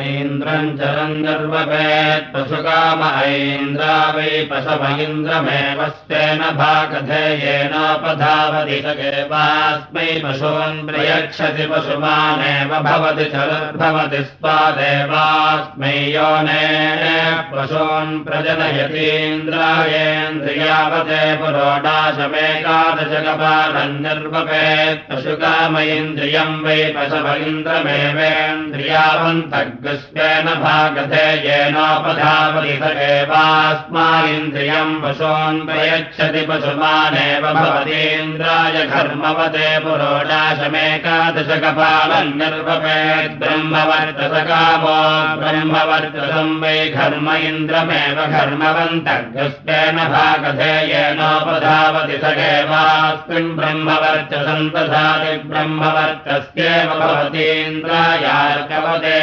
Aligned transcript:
ऐन्द्रम् 0.00 0.76
चरम् 0.78 1.20
निर्वपेत् 1.22 2.28
पशुकाम 2.34 3.00
ऐन्द्रा 3.06 3.94
वै 4.16 4.34
पशव 4.50 4.82
इन्द्रमेव 5.04 5.80
स्तेन 5.94 6.42
भागधेयेनोपधावति 6.60 8.78
सगेवास्मै 8.86 10.06
पशून् 10.24 10.78
प्रयच्छति 10.86 11.66
पशुमानेव 11.72 12.72
भवति 12.86 13.26
चरुर्भवति 13.34 14.20
स्वादेवास्मै 14.30 15.92
योने 16.14 16.64
पशून् 17.52 18.14
प्रजनयतीन्द्रायेन्द्रियावते 18.28 21.22
पुरोडाशमेकादशकपालम् 21.42 24.00
निर्वपेत् 24.06 25.04
पशुकाम 25.10 25.74
इन्द्रियम् 25.96 26.62
वै 26.64 26.80
पशव 26.96 27.28
इन्द्रमेवेन्द्रियावन्तग्स्वेन 29.90 30.46
भागधेयेनोपधावति 30.62 32.74
स 32.80 32.82
एवास्मा 33.10 34.06
इन्द्रियम् 34.34 35.00
पशून् 35.02 35.58
प्रयच्छति 35.66 36.42
पशुमानेव 36.48 37.44
भवतीन्द्राय 37.56 38.76
घर्मवते 38.86 39.68
पुरोडाशमेकादशकपालम् 39.84 42.36
निर्वपेत् 42.40 43.38
ब्रह्मवर्तसकामो 43.40 44.98
ब्रह्मवर्तसम् 45.40 46.58
वै 46.62 46.78
घर्म 47.00 47.26
इन्द्रमेव 47.50 48.18
घर्मवन्तग्स्वेन 48.26 49.98
भागधेयेनोपधावति 50.14 52.16
स 52.22 52.24
एवास्मिन् 52.50 53.54
ब्रह्मवर्चसम् 53.58 54.72
तथाति 54.76 55.32
ब्रह्मवर्तस्येव 55.50 56.88
भवतीन्द्रायार्कवते 57.02 59.16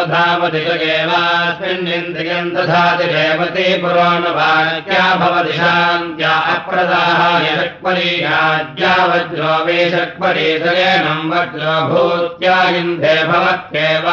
येनोपधावति 0.01 0.61
एवास्मिन्निन्द्रियम् 0.91 2.51
दधाति 2.55 3.05
रेवती 3.13 3.65
पुरोणवाक्या 3.81 5.05
भवति 5.21 5.53
शान्त्या 5.57 6.33
अप्रदाहाय 6.53 7.45
शक्वरीयाज्ञा 7.61 8.93
वज्रो 9.11 9.53
भूत्या 11.89 12.61
इन्धे 12.77 13.15
भवत्येव 13.31 14.07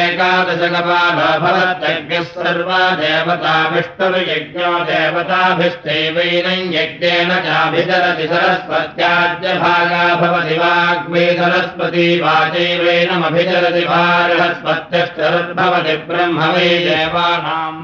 एकादशकपाल 0.00 1.20
भवत्यज्ञः 1.44 2.26
सर्वा 2.34 2.80
देवता 3.00 3.54
विष्णुर्यज्ञो 3.74 4.72
देवताभिश्चैवैनं 4.90 6.60
यज्ञेन 6.76 7.32
चाभिचरति 7.46 8.28
सरस्वत्याद्यभागा 8.32 10.04
भवति 10.20 10.58
वाग्मे 10.60 11.24
सरस्वती 11.40 12.06
वाचैवैनमभिचरति 12.20 13.84
वारहस्पत्यश्चरुर्भवति 13.94 15.96
ब्रह्म 16.12 16.52
वै 16.52 16.70
देवानाम् 16.86 17.82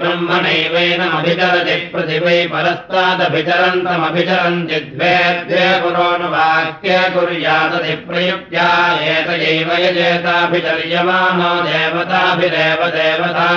ब्रह्मणैवेनमभिचरति 0.00 1.76
प्रतिभै 1.92 2.38
परस्तादभिचरन्तमभिचरन्ति 2.52 4.78
द्वे 4.86 5.12
द्वे 5.48 5.66
पुरोणवाक्ये 5.82 6.98
कुर्यादति 7.14 7.94
प्रयुक्त्या 8.08 8.66
एतयैव 9.12 9.70
यजेताभिचर्यमानो 9.84 11.52
देवताभिरेव 11.68 12.80
देवता 12.96 13.48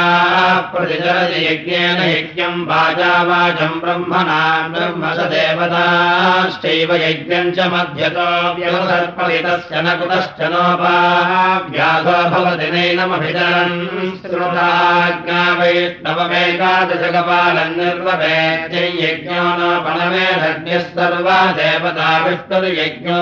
प्रतिचरति 0.74 1.40
यज्ञेन 1.46 2.00
यज्ञम् 2.14 2.66
वाचा 2.72 3.14
वाचम् 3.30 3.82
ब्रह्मणा 3.84 4.42
ब्रह्म 4.76 5.04
स 5.18 5.20
देवताश्चैव 5.36 6.90
यज्ञम् 7.06 7.54
च 7.58 7.60
मध्यतो 7.74 8.30
व्यवसर्पलितस्य 8.60 9.76
न 9.86 9.88
कुतश्च 10.00 10.40
नोपाव्याधो 10.54 12.18
भवति 12.34 12.68
नैनमभिचरन् 12.76 13.76
श्रुताज्ञा 14.22 15.42
वै 15.60 15.76
नवमेकादशकपालम् 16.06 17.78
निर्ववेद्यै 17.80 18.88
यज्ञो 19.04 19.44
न 19.60 19.62
पणमेधज्ञः 19.86 20.84
सर्वा 20.96 21.40
देवता 21.60 22.10
विष्णुर्यज्ञो 22.26 23.22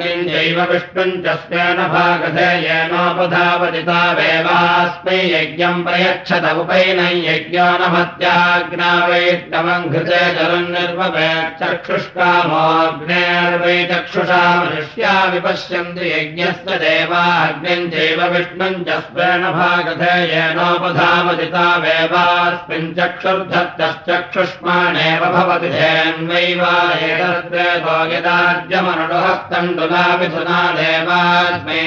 किञ्चैव 0.00 0.58
विष्णुम् 0.72 1.20
च 1.24 1.26
स्वेन 1.42 1.78
भागधे 1.94 2.48
येनोपधावति 2.66 3.82
तावेवास्मै 3.88 5.18
यज्ञम् 5.34 5.84
प्रयच्छत 5.86 6.44
उपैनै 6.62 7.14
यज्ञो 7.28 7.68
न 7.80 7.82
मत्याज्ञा 7.94 8.90
वैष्णवम् 9.10 9.90
घृते 9.92 10.22
जलम् 10.38 10.72
निर्ववेत् 10.76 11.56
चक्षुष्कामोऽग्नेर्वै 11.62 13.78
चक्षुषा 13.92 14.42
मनुष्या 14.60 15.14
विपश्यन्ति 15.32 16.04
यज्ञस्य 16.12 16.70
देवाग्निम् 16.84 17.90
चैव 17.92 18.20
विष्णुम् 18.36 18.84
च 18.88 18.90
स्वेन 19.06 19.42
भागधे 19.58 20.14
येनोपधावति 20.32 21.46
वेवास्मिन् 21.86 22.94
चक्षुर्धत्तश्चक्षुष्माणेव 22.98 25.22
भवति 25.34 25.70
धेन्वैवायेतद्वेदो 25.76 27.96
यदाद्यमनुहस्तण्डुलाभिधुना 28.12 30.60
देवास्मै 30.78 31.80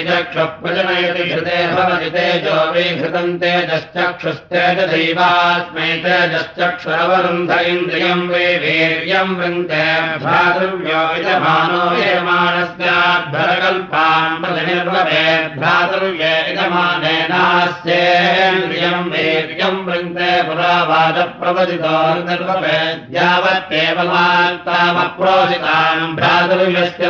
घृते 1.30 1.58
भवति 1.76 2.10
तेजो 2.16 2.58
विघृतम् 2.74 3.40
तेजश्चक्षुस्तेजदैवास्मै 3.42 5.90
तेजश्चक्षुरवरुन्ध 6.06 7.52
इन्द्रियम् 7.72 8.30
वै 8.32 8.48
वीर्यम् 8.64 9.38
वृन्ते 9.40 9.84
भ्रातृव्यो 10.24 11.02
यजमानो 11.18 11.84
भ्रातृव्ये 15.60 16.34
यजमानेनास्येन्द्रियम् 16.50 19.10
वीर्यम् 19.14 19.80
वृन्ते 19.90 20.32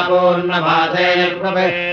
पूर्णमासे 0.10 1.08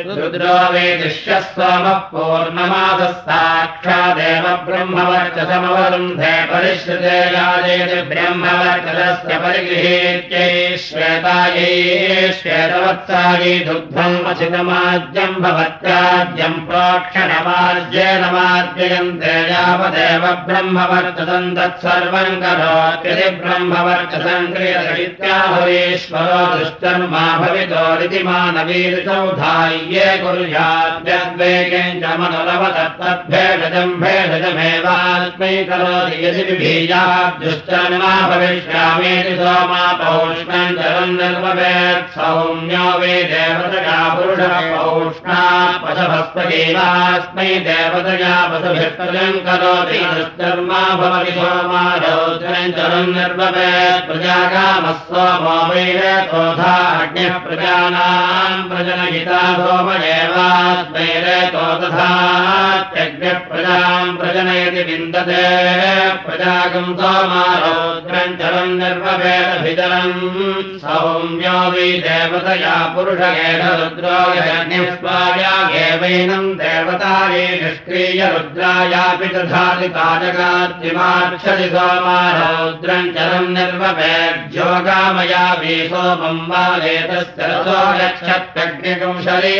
रुद्रो 0.06 0.54
वेदिष्यः 0.72 1.40
सोमः 1.54 1.98
पूर्णमासः 2.10 3.12
साक्षादेव 3.26 4.44
ब्रह्मवर्चसमवरुन्धे 4.66 6.34
परिश्रुते 6.50 7.16
याजेति 7.34 8.00
ब्रह्मवर्चसस्य 8.10 9.38
परिगृहीत्यै 9.44 10.50
श्वेतायै 10.84 11.72
श्वेतवत्सायै 12.40 13.54
दुग्धम् 13.68 14.26
अचितमाज्यम् 14.32 15.40
भवत्याज्यम् 15.44 16.64
प्रोक्षणमाज्येन 16.70 18.24
मार्जयन्ते 18.36 19.34
यावदेव 19.50 20.24
ब्रह्मवर्चसम् 20.50 21.54
तत्सर्वम् 21.58 22.40
करोत्यति 22.44 23.28
ब्रह्मवर्चसम् 23.42 24.50
क्रियतैत्याहुरीश्वरो 24.54 26.40
दुष्टर्मा 26.56 27.24
भवितोरिति 27.42 28.20
मानवीर्चौधाय्ये 29.80 30.06
कुर्याद्यद्वेगेन 30.22 32.00
भेषजमेवास्मै 34.00 35.54
करोति 35.68 36.16
यदि 36.24 36.42
भविष्यामेति 38.30 39.34
सोमा 39.40 39.84
पौष्णम् 40.00 40.76
जलम् 40.78 41.16
निर्ववेत् 41.20 42.10
सौम्यो 42.16 42.86
वे 43.00 43.14
देवतया 43.32 43.98
पौष्णा 44.16 45.40
देवतया 47.68 48.36
करोति 49.46 50.00
दुष्टर्मा 50.14 50.82
भवति 51.00 51.32
सोमा 51.40 51.84
जलम् 52.76 53.14
निर्ववेत् 53.16 54.06
प्रजाकामः 54.10 55.00
सोमो 55.10 55.58
प्रजानाम् 57.46 58.68
तथात्यज्ञः 61.80 63.38
प्रजाम् 63.48 64.16
प्रजनयति 64.18 64.82
विन्दते 64.88 65.42
प्रजागम् 66.24 66.96
सोमारौद्रम् 67.00 68.36
जलम् 68.40 68.78
निर्ववेदभिजलम् 68.80 70.16
सौम्यो 70.82 71.56
वै 71.74 71.88
देवतया 72.06 72.74
पुरुषगेन 72.94 73.62
रुद्रो 73.80 74.16
यज्ञस्वायागेवैनम् 74.38 76.50
देवतायै 76.62 77.46
निष्क्रिय 77.62 78.22
रुद्रायापि 78.34 79.28
दधाति 79.34 79.88
ताजगाद्रिमार्च्छति 79.96 81.68
सोमारौद्रम् 81.76 83.12
जलम् 83.16 83.54
निर्ववेद्योगामया 83.58 85.44
वि 85.60 85.76
गच्छत्यग्निकम् 87.10 89.22
शरीरम् 89.26 89.59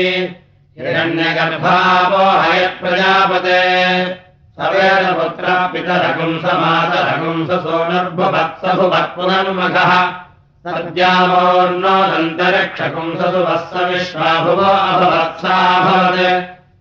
हिरण्यगर्भापो 0.78 2.26
हयत्प्रजापते 2.44 3.62
सवेन 4.60 5.06
पुत्रः 5.14 5.60
सोऽनर्भुवत्सभुवत् 7.64 9.14
पुनर्मघः। 9.16 9.92
सद्यामोर्णोदन्तरिक्षपुंससु 10.66 13.42
वत्स 13.48 13.74
विश्वाभुवो 13.90 14.70
अभवत्साभवत् 14.92 16.22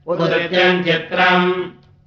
उदृत्यम् 0.07 0.83
चित्रम् 0.85 1.49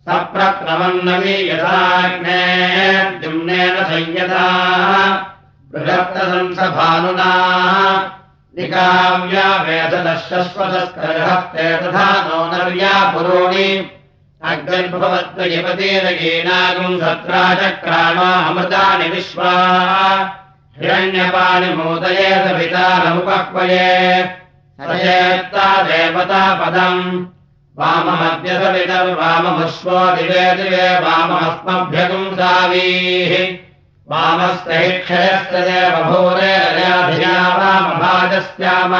सप्रक्रमन्नवी 0.05 1.35
यथाग्नेर्जुम्नेन 1.49 3.75
संयताः। 3.83 4.95
बृहत्तदंसभानुनाः 5.73 7.35
निकाव्या 8.57 9.47
वेददशश्वतस्करहस्ते 9.63 11.65
तथा 11.77 12.07
नो 12.27 12.39
नर्या 12.51 12.95
पुरोणि 13.13 13.67
अग्निर्भवद्वयपतेरगेनागुम् 14.45 16.99
सत्रा 16.99 17.53
चक्राणो 17.53 18.49
अमृतानि 18.49 19.09
विश्वा। 19.09 19.51
हिरण्यपाणिमोदये 20.79 22.45
सवितारमुपक्वये 22.45 24.29
सजेत्ता 24.81 25.83
देवता 25.83 26.55
पदम् 26.55 27.25
वाममद्यसवितर्वाममुश्वो 27.79 30.15
दिवे 30.15 30.55
दिवे 30.55 30.99
वाममस्मभ्यगुंसावीः 30.99 33.33
वामस्य 34.11 34.77
हि 34.77 34.99
क्षयस्य 34.99 35.61
वामभाजस्याम। 37.59 38.93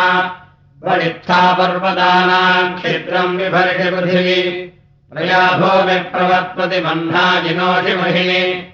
वरित्था 0.84 1.54
पर्वतानाम् 1.54 2.76
क्षिद्रम् 2.76 3.38
विभर्षि 3.38 3.92
पृथिवी। 3.92 4.72
प्रया 5.14 5.42
भूमिप्रवर्त्वति 5.58 6.80
मह्नाजिनोषि 6.82 7.96
महिनि। 7.96 8.72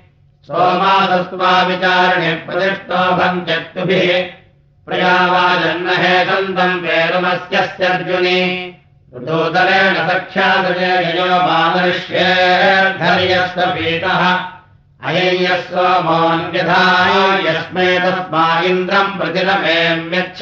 सोमासस्त्वा 0.47 1.61
विचारणे 1.61 2.33
प्रतिष्ठो 2.33 2.99
भञ्चक्तुभिः 3.17 4.11
प्रयावाजन्महे 4.85 6.15
सन्तम् 6.25 6.81
पेरुमस्यर्जुनि 6.83 8.41
ऋतोदरेण 9.15 9.95
सख्यादयो 10.07 11.27
मादृश्येर्धर्यस्य 11.47 13.61
पीतः। 13.75 14.21
अय्यः 15.07 15.61
सोमोऽन्यथा 15.61 16.83
यस्मै 17.45 17.91
तस्मा 17.99 18.45
इन्द्रम् 18.61 19.17
प्रतिरमेम्यच्छ 19.19 20.41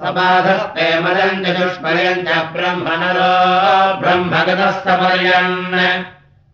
समाधस्ते 0.00 0.86
मदम् 1.04 1.40
चतुष्मयम् 1.44 2.24
च 2.26 2.28
ब्रह्मणरो 2.52 3.32
ब्रह्मगतस्तपर्यन् 4.00 5.56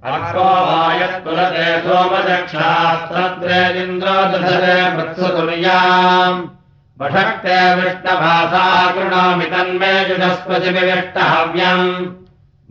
वायस्कुलते 0.05 1.67
सोमदक्षास्त्रद्रेन्द्रो 1.85 4.17
दधरे 4.33 4.79
मृत्सुतुर्याम्। 4.97 6.41
वषक्ते 7.01 7.59
विष्णभासा 7.79 8.65
कृणोमि 8.95 9.47
तन्मे 9.55 9.95
जुषस्पतिविष्टहव्यम् 10.09 11.87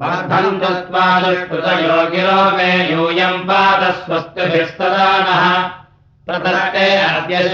वर्धन्तु 0.01 0.71
स्वादुष्कृतयोगिरो 0.84 2.39
मे 2.58 2.71
यूयम् 2.91 3.45
पादस्वस्तिभिस्तदा 3.49 5.10
नः 5.27 5.45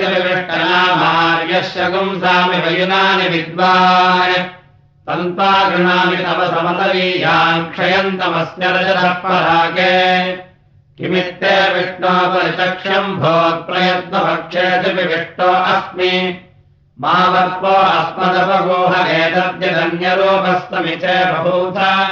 विविष्टनामार्यस्य 0.10 1.90
गुंसामि 1.90 2.58
वयुनानि 2.58 3.30
विद्वान्। 3.30 4.44
तन्त्वा 5.08 5.70
गृणामि 5.70 6.18
तव 6.18 6.24
समतवीयाम् 6.24 7.72
क्षयन्तमस्य 7.72 8.60
रजतः 8.60 9.14
परागे। 9.14 10.38
किमित्ते 10.98 11.74
विष्णो 11.74 12.10
परिचक्षम् 12.10 13.16
भोत्प्रयत्नभक्षेति 13.16 14.94
विविष्टो 14.94 15.44
अस्मि। 15.44 16.42
मा 17.02 17.12
वर्पो 17.12 17.68
अस्मदपगोह 17.68 19.08
एतद्यधन्यरूपस्तमिते 19.08 21.26
बभूथ। 21.26 22.08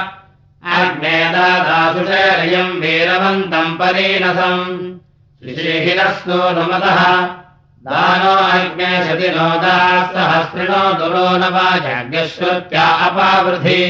अग्नेदादासुषेरयम् 0.73 2.81
वीरवन्तम् 2.81 3.77
परीनसम् 3.77 4.91
नुमतः। 6.55 6.99
न 11.41 11.43
वाजाग्यश्रुत्या 11.53 12.85
अपावृधि 13.05 13.83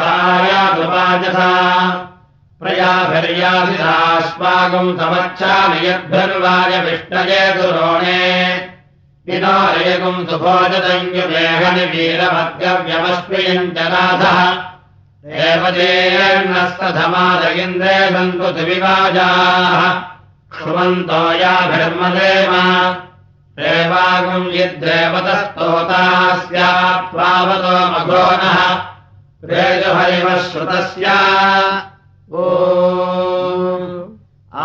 रसायातुवाजसा 0.00 1.48
प्रयाभिर्याधिरास्माकम् 2.60 4.96
समच्छामि 4.98 5.80
यद्भिर्वाय 5.86 6.72
विष्णये 6.84 7.42
दुरोणे 7.56 8.22
विनायकुम् 9.26 10.26
सुभोजतञ्जुमेहनि 10.30 11.84
वीरमद्यव्यमस्मियम् 11.92 13.74
च 13.76 13.78
नाथः 13.92 14.38
देवदेर्णस्तधमादयिन्द्रे 15.36 17.96
सन्तु 18.16 18.48
द्विवाजाः 18.56 19.80
क्षुमन्तो 20.56 21.20
याभिर्मदेम 21.42 22.52
देवागुम् 23.60 24.52
यद्देवतस्तोता 24.56 26.02
स्यात्त्वावतो 26.44 27.74
मघोनः 27.92 28.60
रेजुहरिवः 29.50 30.38
श्रुतस्य 30.50 31.16
ओ 32.40 32.46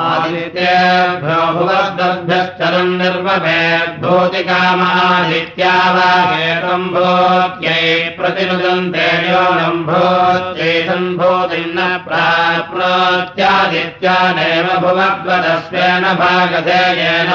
आदित्येभ्यो 0.01 1.41
भुवद्भ्यश्चरम् 1.57 2.95
निर्वभेद्भूतिकामादित्या 4.05 5.73
वा 5.95 6.09
हेतम् 6.29 6.91
भूत्यै 6.93 7.85
प्रतिनुदन्ते 8.17 9.07
योनम् 9.27 9.85
भूत्यै 9.87 10.73
सम्भूतिम् 10.87 11.73
न 11.77 11.79
प्राप्नोत्यादित्यानेव 12.05 13.07
भुवद्वदस्वेन 14.83 16.05
भागधेयेनोपधावदित 16.21 17.25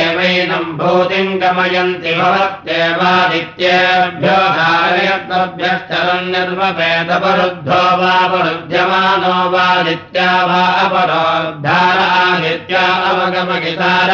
एवैनम् 0.00 0.76
भूतिम् 0.80 1.38
गमयन्ति 1.42 2.12
भवत्येवादित्येभ्यो 2.20 3.60
निर्वभेदपरुद्धो 6.32 7.82
वा 8.00 8.14
परुध्यमानो 8.32 9.34
वादित्या 9.54 10.30
वा 10.50 10.62
अपर 10.84 11.10
आदित्या 11.70 12.84
अवगमगितार 13.08 14.10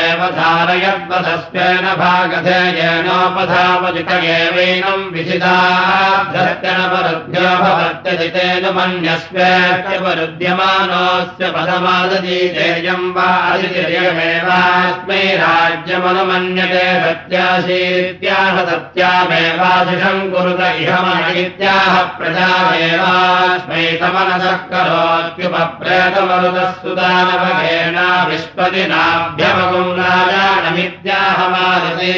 आदित्यानेव 0.00 0.20
धारयद्वधस्वेन 0.36 1.86
भागधेयेनोपधावजित 2.00 4.10
एवैनम् 4.10 5.10
विशिदाभ्यर्त्यनपरुभ्यो 5.14 7.48
भवत्यजितेन 7.62 8.64
मन्यस्वेत्यपरुद्यमानोऽस्य 8.76 11.44
पदमादजीतेयम् 11.56 13.12
वा 13.16 13.28
अदितिर्यमेवास्मै 13.50 15.20
राज्यमनुमन्यते 15.42 16.86
सत्याशीत्याह 17.04 18.54
सत्यामेवाशिषम् 18.70 20.30
कुरुत 20.32 20.62
इह 20.80 20.90
मनित्याह 21.08 21.94
प्रजामेवास्मै 22.18 23.84
समनसः 24.00 24.58
करोत्युप 24.72 25.54
प्रेतमरुतस्तुदानवगेना 25.80 28.06
विष्पतिनाभ्यमगुम् 28.30 29.89
राजानमित्याहमादिवै 29.98 32.14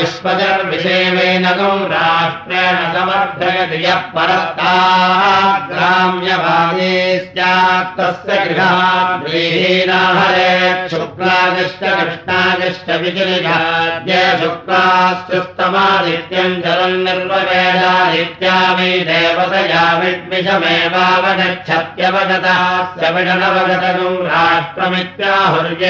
विश्वजर्विषेवेन 0.00 1.46
गौ 1.58 1.76
राष्ट्रेण 1.92 2.76
समर्थयति 2.94 3.78
यः 3.84 4.02
परस्ताग्राम्यभागे 4.14 6.96
स्यात् 7.24 7.92
तस्य 7.98 8.36
गृहाद्रीहीनाहरे 8.50 10.52
शुक्लादिश्च 10.92 11.82
कृष्णादिश्च 12.00 12.88
विजनिघाद्य 13.02 14.14
शुक्लास्तुस्तमादित्यम् 14.42 16.60
जलम् 16.64 17.04
निर्वेदादित्या 17.04 18.56
मे 18.76 18.90
देवतया 19.10 19.84
विद्विषमेवावगच्छत्यवगतः 20.00 22.60
राष्ट्रमित्याहुर्ये 24.30 25.89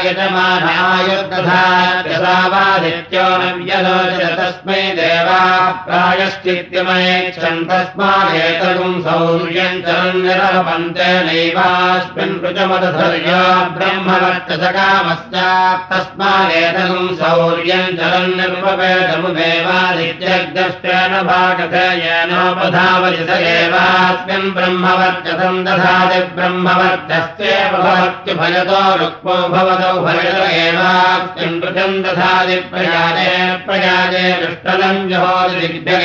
न 3.41 3.43
व्यलोचत 3.65 4.33
तस्मै 4.39 4.83
देवा 4.99 5.41
प्रायश्चित्यमयेच्छन् 5.87 7.65
तस्मादेतगुम् 7.69 9.03
सौर्यम् 9.07 9.83
चरन्निरपन्ते 9.87 11.09
नैवास्मिन् 11.27 12.35
ऋजमदधर्या 12.45 13.43
ब्रह्मवर्चसकामस्यात् 13.77 15.85
तस्मादेतम् 15.91 17.15
सौर्यम् 17.21 17.95
चलन् 17.99 18.37
निर्वपेदमुमेवादित्यग्रष्टेन 18.39 21.13
भागधयेनोपधावति 21.29 23.23
एवास्मिन् 23.55 24.53
ब्रह्मवर्चसम् 24.57 25.65
दधाति 25.69 26.21
ब्रह्मवर्चस्येव 26.37 27.73
भवत्युभयतो 27.85 28.83
रुक्मो 29.03 29.37
भवतौ 29.55 29.95
भयत 30.07 30.39
एवास्मिन् 30.65 31.63
ऋजम् 31.67 32.03
दधाति 32.07 32.57
प्रयाजे 32.75 33.31
प्रयाजे 33.67 34.25
दृष्टलम् 34.45 35.09
जहोति 35.11 35.57
दिग्भ्य 35.61 35.97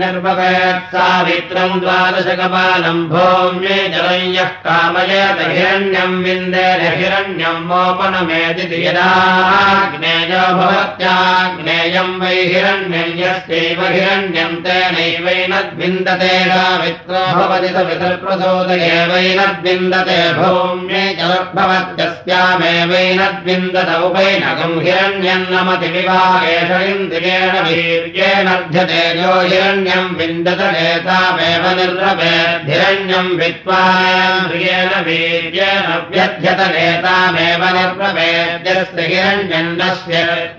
निर्भवेत् 0.00 0.88
सावित्रम् 0.92 1.80
द्वादशकपालम् 1.80 3.08
भौम्ये 3.12 3.76
जलय्यः 3.92 4.50
कामयेत 4.64 5.38
हिरण्यम् 5.52 6.22
विन्देन 6.24 6.82
हिरण्यम् 7.00 7.66
मोपनमेति 7.68 8.64
यदाग्नेयो 8.86 10.42
भवत्याग्नेयम् 10.58 12.18
वै 12.22 12.38
हिरण्यम् 12.52 13.16
यस्यैव 13.20 13.80
हिरण्यम् 13.94 14.60
तेनैवैनद्विन्दते 14.66 16.32
सावित्रो 16.50 17.22
भवति 17.38 17.70
सवितर्प्रसोदयेवैनद्विन्दते 17.76 20.18
भौम्ये 20.40 21.04
जलभवत्यस्यामेवैनद्विन्दत 21.20 23.90
उपैनकम् 24.06 24.82
हिरण्यम् 24.86 25.50
नमति 25.52 25.88
विभागेष 25.96 26.70
इन्द्रियेण 26.90 27.54
वीर्येणर्ध्यते 27.66 29.02
यो 29.20 29.29
हिरण्यम् 29.50 30.16
विन्दत 30.18 30.60
नेतामेव 30.74 31.64
निर्भवेद्धिरण्यम् 31.78 33.30
वित्त्वान्द्रियेण 33.40 34.90
वीर्येण 35.06 35.86
व्यध्यत 36.12 36.60
नेतामेव 36.74 37.62
निर्भवेद्यस्य 37.76 39.00
हिरण्यन्नस्य 39.12 40.14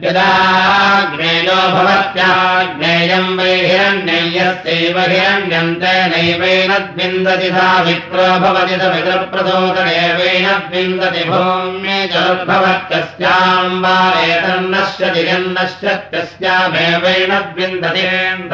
यदाग्नेयो 0.05 1.59
भवत्याग्नेयम् 1.75 3.35
वै 3.39 3.53
हिरण्ययस्यैव 3.69 4.97
हिरण्यम् 5.11 5.77
तेनैवैनद्विन्दति 5.83 7.49
सा 7.57 7.67
विप्रो 7.87 8.27
भवति 8.43 8.75
स 8.81 8.83
विदप्रचोदनेवैनद्विन्दति 8.95 11.23
भौम्ये 11.31 11.97
चरुद्भवत्यस्याम् 12.13 13.79
वा 13.83 13.95
एतन्नश्यति 14.29 15.23
यन्नश्यत्यस्यामेवैनद्विन्दति 15.29 18.05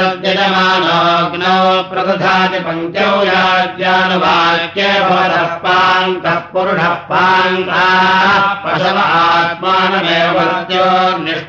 तद्यजमानोऽग्नौ 0.00 1.58
प्रदधाति 1.90 2.60
पङ्क्त्यौ 2.68 3.12
याज्ञानुवाक्ये 3.30 4.90
भवतः 5.08 5.52
पाङ्कः 5.66 6.38
पुरुषः 6.54 6.94
पाङ्काः 7.12 8.38
पशव 8.64 8.98
आत्मानमेव 9.04 10.38
देवा 10.70 11.48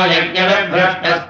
यज्ञविभ्रष्टस्यात् 0.00 1.29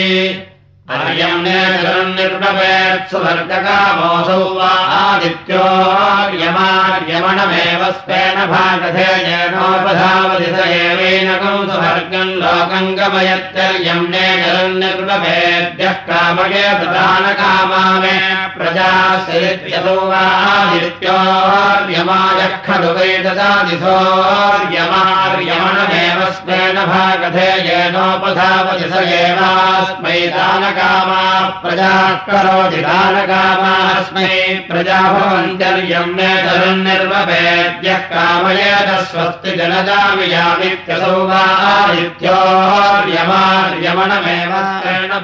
अर्यम् 0.95 1.41
निर्णवेत्सुवर्गकामोऽसौ 2.17 4.43
वा 4.57 4.69
आदित्योर्यमार्यमणमेव 4.97 7.81
स्वेन 7.97 8.37
भागधेयेनोपधावति 8.51 10.47
स 10.53 10.55
एवैनकम् 10.75 11.65
सुवर्गम् 11.71 12.31
लोकम् 12.43 12.95
गमयत्यर्यम् 12.99 14.07
निर्णवेद्यः 14.13 15.97
कामये 16.07 16.63
प्रधानकामा 16.79 17.81
मे 18.03 18.15
प्रजाश्रित्यसौ 18.55 19.97
वा 20.11 20.23
आदित्योर्यमायः 20.53 22.55
खलु 22.69 22.93
वै 22.99 23.11
ददादिसोर्यमार्यमणमेव 23.27 26.23
स्वेन 26.39 26.81
भागधेयेनोपधावति 26.93 28.87
स 28.95 29.05
एवास्मै 29.19 30.17
दानक 30.37 30.76
कामा 30.77 31.21
प्रजाः 31.61 32.09
करोति 32.27 32.79
दानकामास्मै 32.85 34.31
प्रजा 34.69 34.99
भवन्त्यर्यम् 35.13 36.15
निर्ववेद्यः 36.87 38.01
कामयेत 38.11 38.89
स्वस्ति 39.11 39.51
जनजामियामित्यसौ 39.59 41.15
वा 41.29 41.41
आदित्योर्यमार्यमणमेव 41.71 44.53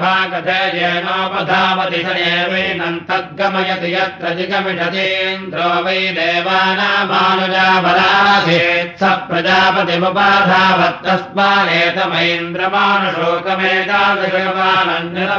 भागधेयेनोपधावति 0.04 2.00
स 2.06 2.08
एवैनम् 2.30 3.04
तद्गमयति 3.08 3.88
यत्र 3.94 4.26
जिगमिषतीन्द्रो 4.38 5.68
वै 5.84 6.00
देवानामानुजाबलासेत् 6.18 8.98
स 9.00 9.02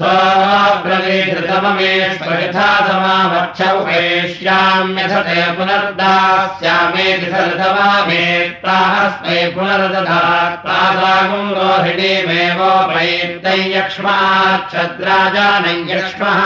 सोऽग्रवेधृतममेश्वरिथा 0.00 2.68
समावक्ष 2.88 3.60
उपैष्याम्यथते 3.80 5.40
पुनर्दास्यामेति 5.58 7.28
सरतमामेत्तास्मै 7.34 9.38
पुनरदधा 9.56 10.22
तासागम् 10.68 11.52
यक्ष्माच्छद्राजानयक्ष्मः 13.74 16.40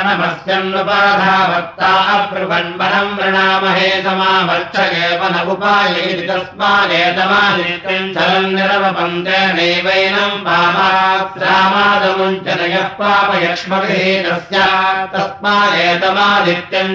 नमस्यन्नुपाधावत्ता 0.07 1.91
अब्रुवन्वनम् 2.15 3.15
वृणामहे 3.17 3.89
एव 5.07 5.21
न 5.33 5.35
चलन् 8.15 8.53
निरवपन्ते 8.55 9.39
नैवैनम् 9.57 10.36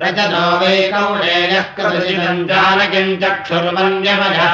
रजतो 0.00 0.44
वैकौणेयः 0.60 1.66
कृतिम् 1.76 2.46
जानकिम् 2.48 3.18
चक्षुर्मन्यमया 3.22 4.46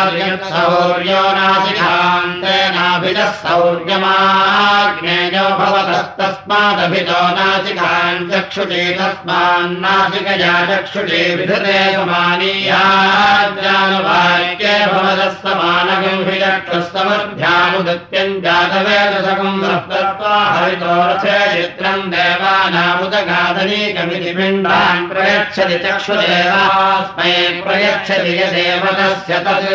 सौर्यो 0.53 1.23
नासिकान्तेनाभितः 1.39 3.31
सौर्यमाग्नेयो 3.43 5.45
भवतस्तस्मादभितो 5.61 7.21
नासिकान् 7.37 8.20
चक्षुषे 10.71 11.21
विधते 11.35 11.77
समानीयाज्ञानवाक्ये 11.93 14.73
भवतः 14.91 15.31
समानगम्भिचक्षुस्तमध्यानुदत्यम् 15.43 18.41
जातवेदशकम् 18.43 19.63
सप्तत्वा 19.63 20.35
हरितो 20.55 20.91
रथे 21.07 21.37
चित्रम् 21.53 22.11
देवानामुदगादनीकमिति 22.15 24.31
पिण्डान् 24.37 25.07
प्रयच्छति 25.13 25.77
चक्षुदेवास्मै 25.85 27.33
प्रयच्छति 27.65 28.33
यदेव 28.41 28.85
तस्य 28.99 29.33
तत् 29.47 29.67